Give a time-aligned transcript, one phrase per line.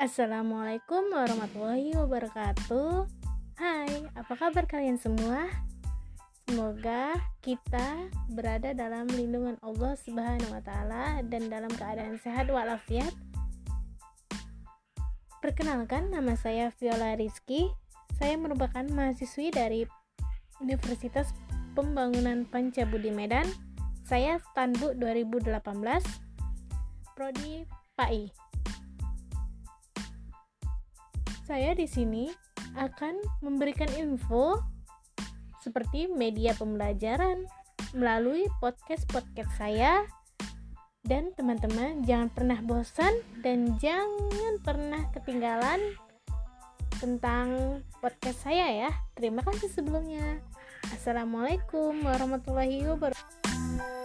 [0.00, 3.04] Assalamualaikum warahmatullahi wabarakatuh.
[3.60, 5.44] Hai, apa kabar kalian semua?
[6.48, 13.12] Semoga kita berada dalam lindungan Allah Subhanahu wa taala dan dalam keadaan sehat walafiat.
[15.44, 17.68] Perkenalkan nama saya Viola Rizky.
[18.16, 19.84] Saya merupakan mahasiswi dari
[20.64, 21.36] Universitas
[21.76, 23.44] Pembangunan Pancabudi Medan.
[24.08, 25.60] Saya Stanbu 2018.
[27.12, 27.68] Prodi
[28.00, 28.39] PAI.
[31.50, 32.30] Saya di sini
[32.78, 34.62] akan memberikan info
[35.58, 37.42] seperti media pembelajaran
[37.90, 40.06] melalui podcast-podcast saya
[41.02, 45.98] dan teman-teman jangan pernah bosan dan jangan pernah ketinggalan
[47.02, 48.90] tentang podcast saya ya.
[49.18, 50.38] Terima kasih sebelumnya.
[50.94, 53.99] Assalamualaikum warahmatullahi wabarakatuh.